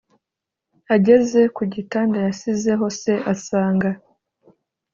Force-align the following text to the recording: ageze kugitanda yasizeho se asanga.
ageze 0.95 1.41
kugitanda 1.55 2.17
yasizeho 2.27 2.85
se 2.99 3.13
asanga. 3.33 3.89